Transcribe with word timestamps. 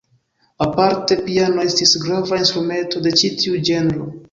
Aparte 0.65 1.17
piano 1.27 1.67
estis 1.69 1.93
grava 2.07 2.41
instrumento 2.45 3.05
de 3.07 3.15
ĉi 3.23 3.33
tiu 3.45 3.63
ĝenro. 3.71 4.13